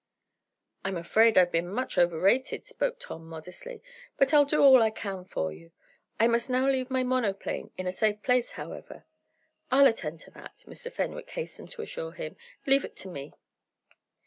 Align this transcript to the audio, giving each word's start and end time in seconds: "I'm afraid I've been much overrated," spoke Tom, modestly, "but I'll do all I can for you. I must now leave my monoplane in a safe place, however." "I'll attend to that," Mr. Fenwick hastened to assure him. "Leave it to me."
"I'm 0.83 0.97
afraid 0.97 1.37
I've 1.37 1.51
been 1.51 1.67
much 1.69 1.95
overrated," 1.95 2.65
spoke 2.65 2.97
Tom, 2.97 3.23
modestly, 3.27 3.83
"but 4.17 4.33
I'll 4.33 4.45
do 4.45 4.59
all 4.59 4.81
I 4.81 4.89
can 4.89 5.25
for 5.25 5.53
you. 5.53 5.71
I 6.19 6.27
must 6.27 6.49
now 6.49 6.67
leave 6.67 6.89
my 6.89 7.03
monoplane 7.03 7.69
in 7.77 7.85
a 7.85 7.91
safe 7.91 8.23
place, 8.23 8.53
however." 8.53 9.05
"I'll 9.69 9.85
attend 9.85 10.19
to 10.21 10.31
that," 10.31 10.63
Mr. 10.65 10.91
Fenwick 10.91 11.29
hastened 11.29 11.69
to 11.73 11.83
assure 11.83 12.13
him. 12.13 12.35
"Leave 12.65 12.83
it 12.83 12.95
to 12.95 13.09
me." 13.09 13.35